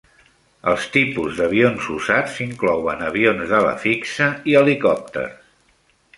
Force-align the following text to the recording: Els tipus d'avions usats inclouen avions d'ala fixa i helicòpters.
Els 0.69 0.85
tipus 0.95 1.35
d'avions 1.41 1.89
usats 1.97 2.39
inclouen 2.47 3.05
avions 3.11 3.53
d'ala 3.53 3.75
fixa 3.85 4.31
i 4.55 4.59
helicòpters. 4.63 5.39